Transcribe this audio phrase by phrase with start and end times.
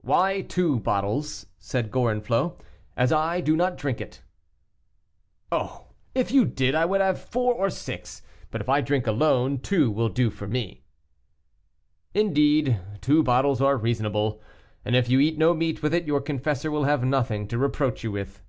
[0.00, 2.60] "Why two bottles," said Gorenflot,
[2.96, 4.22] "as I do not drink it?"
[5.52, 5.86] "Oh!
[6.16, 9.88] if you did I would have four or six, but if I drink alone, two
[9.88, 10.82] will do for me."
[12.12, 14.42] "Indeed; two bottles are reasonable,
[14.84, 18.02] and if you eat no meat with it, your confessor will have nothing to reproach
[18.02, 18.42] you with."